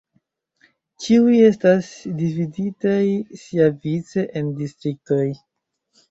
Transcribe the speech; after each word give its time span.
Ĉiuj 1.01 1.33
estas 1.49 1.89
dividataj 2.21 3.01
siavice 3.41 4.23
en 4.41 4.49
distriktoj. 4.63 5.29